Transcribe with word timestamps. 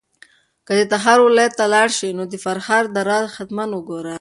که 0.65 0.73
د 0.77 0.81
تخار 0.93 1.19
ولایت 1.23 1.53
ته 1.59 1.65
لاړ 1.73 1.87
شې 1.97 2.09
نو 2.17 2.23
د 2.31 2.35
فرخار 2.43 2.83
دره 2.95 3.17
حتماً 3.35 3.63
وګوره. 3.73 4.09